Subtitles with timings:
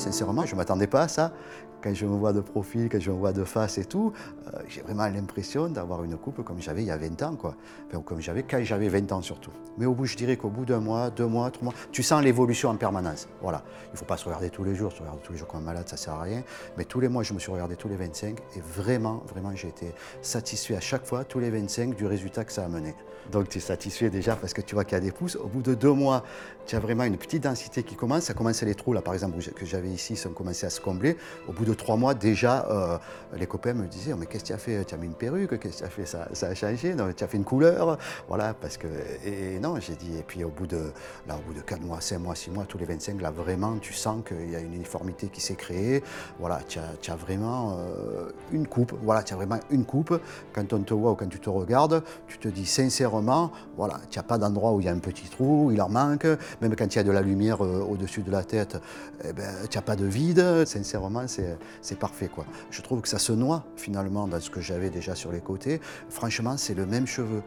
[0.00, 1.32] sincèrement, je ne m'attendais pas à ça.
[1.82, 4.12] Quand je me vois de profil, quand je me vois de face et tout,
[4.46, 7.54] euh, j'ai vraiment l'impression d'avoir une coupe comme j'avais il y a 20 ans, quoi.
[7.88, 9.50] Enfin, comme j'avais quand j'avais 20 ans surtout.
[9.78, 12.22] Mais au bout, je dirais qu'au bout d'un mois, deux mois, trois mois, tu sens
[12.22, 13.28] l'évolution en permanence.
[13.40, 13.62] Voilà.
[13.88, 15.60] Il ne faut pas se regarder tous les jours, se regarder tous les jours comme
[15.60, 16.42] un malade, ça ne sert à rien.
[16.76, 19.68] Mais tous les mois, je me suis regardé tous les 25 et vraiment, vraiment, j'ai
[19.68, 22.94] été satisfait à chaque fois, tous les 25, du résultat que ça a mené.
[23.30, 25.36] Donc tu es satisfait déjà parce que tu vois qu'il y a des pouces.
[25.36, 26.24] Au bout de deux mois,
[26.66, 28.24] tu as vraiment une petite densité qui commence.
[28.24, 31.16] Ça commence les trous, là par exemple, que j'avais ici, ça commencé à se combler.
[31.48, 32.98] Au bout de trois mois, déjà, euh,
[33.36, 34.84] les copains me disaient Mais qu'est-ce que tu as fait?
[34.84, 35.58] Tu as mis une perruque?
[35.58, 36.06] Qu'est-ce que tu as fait?
[36.06, 37.98] Ça, ça, a changé Tu as fait une couleur?
[38.28, 38.88] Voilà, parce que.
[39.24, 40.18] Et, non, j'ai dit.
[40.18, 40.92] Et puis au bout de,
[41.26, 43.78] là, au bout de quatre mois, cinq mois, six mois, tous les 25, là vraiment,
[43.78, 46.02] tu sens qu'il y a une uniformité qui s'est créée.
[46.38, 48.94] Voilà, tu as, vraiment euh, une coupe.
[49.02, 50.18] Voilà, tu as vraiment une coupe.
[50.52, 53.10] Quand on te voit ou quand tu te regardes, tu te dis sincèrement
[53.76, 56.26] voilà, tu n'as pas d'endroit où il y a un petit trou, il en manque.
[56.60, 58.76] Même quand il y a de la lumière euh, au-dessus de la tête,
[59.24, 59.48] eh ben,
[59.82, 60.64] pas de vide.
[60.66, 62.28] Sincèrement, c'est parfait.
[62.28, 62.44] Quoi.
[62.70, 65.80] Je trouve que ça se noie finalement dans ce que j'avais déjà sur les côtés.
[66.08, 67.42] Franchement, c'est le même cheveu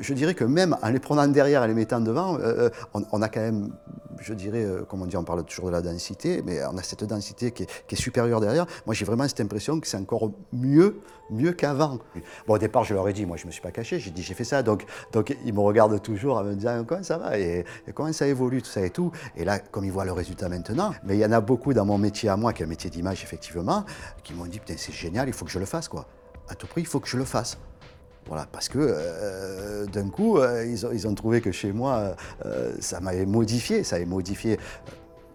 [0.00, 3.22] je dirais que même en les prenant derrière et les mettant devant, euh, euh, on,
[3.22, 3.72] a quand même,
[4.20, 7.04] je dirais, comme on dit, on parle toujours de la densité, mais on a cette
[7.04, 8.66] densité qui est, supérieure derrière.
[8.86, 11.98] Moi, j'ai vraiment cette impression que c'est encore mieux, mieux qu'avant.
[12.46, 14.10] Bon, au départ, je leur ai dit, moi, je ne me suis pas caché, j'ai
[14.10, 14.62] dit, j'ai fait ça.
[14.62, 17.38] Donc, donc, ils me regardent toujours en me disant, comment ça va?
[17.38, 19.12] Et, comment ça évolue, tout ça et tout?
[19.36, 21.84] Et là, comme ils voient le résultat maintenant, mais il y en a beaucoup dans
[21.84, 23.84] mon métier à moi, qui est un métier d'image, effectivement,
[24.22, 26.06] qui m'ont dit, c'est génial, il faut que je le fasse, quoi.
[26.48, 27.58] À tout prix, il faut que je le fasse.
[28.30, 32.14] Voilà, parce que euh, d'un coup, euh, ils, ont, trouvé que chez moi,
[32.46, 34.56] euh, ça m'avait modifié, ça avait modifié.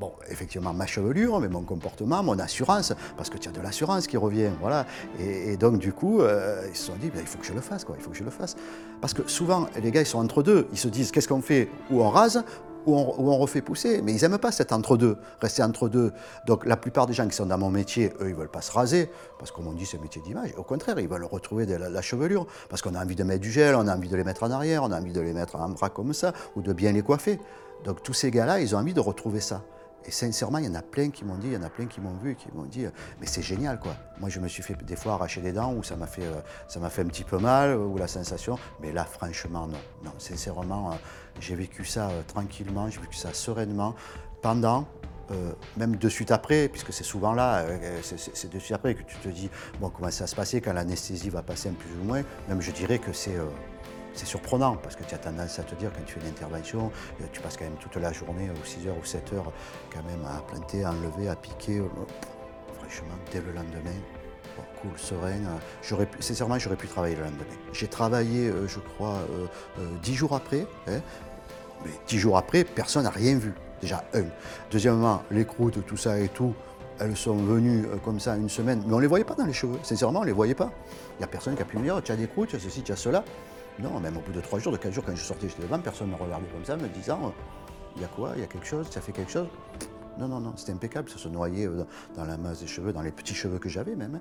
[0.00, 4.06] Bon, effectivement, ma chevelure, mais mon comportement, mon assurance, parce que tu as de l'assurance
[4.06, 4.86] qui revient, voilà.
[5.20, 7.84] Et, donc, du coup, ils se sont dit, ben, il faut que je le fasse,
[7.84, 8.56] quoi, il faut que je le fasse.
[9.02, 10.66] Parce que souvent, les gars, ils sont entre deux.
[10.72, 11.68] Ils se disent, qu'est-ce qu'on fait?
[11.90, 12.42] Ou on rase,
[12.88, 14.02] où on, refait pousser.
[14.02, 16.12] Mais ils n'aiment pas cet entre-deux, rester entre-deux.
[16.46, 18.72] Donc la plupart des gens qui sont dans mon métier, eux, ils veulent pas se
[18.72, 20.54] raser, parce qu'on dit c'est métier d'image.
[20.56, 23.50] Au contraire, ils veulent retrouver de la, chevelure, parce qu'on a envie de mettre du
[23.50, 25.56] gel, on a envie de les mettre en arrière, on a envie de les mettre
[25.56, 27.38] en bras comme ça, ou de bien les coiffer.
[27.84, 29.62] Donc tous ces gars-là, ils ont envie de retrouver ça.
[30.04, 31.86] Et sincèrement, il y en a plein qui m'ont dit, il y en a plein
[31.86, 32.86] qui m'ont vu, qui m'ont dit,
[33.20, 33.94] mais c'est génial quoi.
[34.20, 36.40] Moi, je me suis fait des fois arracher des dents où ça m'a fait, euh,
[36.66, 38.58] ça m'a fait un petit peu mal, ou la sensation.
[38.80, 39.78] Mais là, franchement, non.
[40.04, 40.94] Non, sincèrement, euh,
[41.40, 43.94] j'ai vécu ça euh, tranquillement, j'ai vécu ça sereinement
[44.42, 44.86] pendant.
[45.76, 47.62] même de suite après, puisque c'est souvent là,
[48.02, 50.72] c'est de suite après que tu te dis, bon, comment ça va se passer quand
[50.72, 52.22] l'anesthésie va passer un plus ou moins.
[52.48, 53.36] Même je dirais que c'est
[54.18, 56.90] c'est surprenant parce que tu as tendance à te dire quand tu fais une intervention,
[57.20, 59.52] euh, tu passes quand même toute la journée, ou 6 heures ou 7 heures,
[59.92, 61.78] quand même à planter, à enlever, à piquer.
[61.78, 61.86] Euh,
[62.78, 63.96] franchement, dès le lendemain,
[64.82, 65.60] cool, serein.
[66.18, 67.44] Sincèrement, j'aurais pu travailler le lendemain.
[67.72, 69.18] J'ai travaillé, euh, je crois,
[70.02, 70.66] dix jours après.
[70.88, 71.00] Hein,
[71.84, 73.54] mais dix jours après, personne n'a rien vu.
[73.80, 74.24] Déjà, un.
[74.72, 76.54] Deuxièmement, les croûtes, tout ça et tout,
[76.98, 79.52] elles sont venues comme ça une semaine, mais on ne les voyait pas dans les
[79.52, 79.78] cheveux.
[79.84, 80.72] Sincèrement, on ne les voyait pas.
[81.14, 82.58] Il n'y a personne qui a pu me dire, tu as des croûtes, tu as
[82.58, 83.22] ceci, tu as cela.
[83.80, 85.78] Non, même au bout de trois jours, de quatre jours, quand je sortais chez devant,
[85.78, 87.32] personne ne me regardait comme ça, me disant
[87.96, 89.48] il y a quoi Il y a quelque chose Ça fait quelque chose
[90.18, 91.84] Non, non, non, c'était impeccable, ça se noyait euh,
[92.16, 94.20] dans la masse des cheveux, dans les petits cheveux que j'avais même.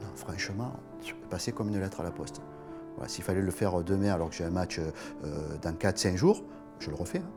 [0.00, 0.74] Non, franchement,
[1.04, 2.40] je passais comme une lettre à la poste.
[3.06, 6.42] S'il fallait le faire demain alors que j'ai un match euh, dans 4-5 jours,
[6.80, 7.18] je le refais.
[7.18, 7.30] Hein.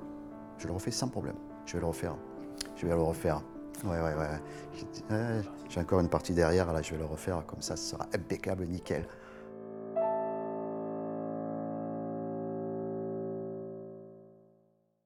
[0.57, 1.35] Je le refais sans problème.
[1.65, 2.15] Je vais le refaire.
[2.75, 3.41] Je vais le refaire.
[3.83, 5.41] Ouais, ouais, ouais.
[5.69, 8.65] J'ai encore une partie derrière, là, je vais le refaire comme ça, ce sera impeccable,
[8.65, 9.07] nickel.